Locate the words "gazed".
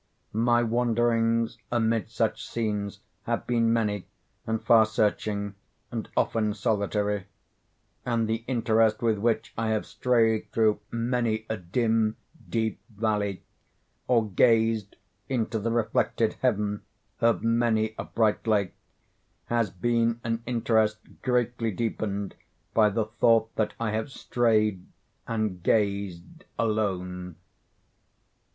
14.27-14.95, 25.61-26.45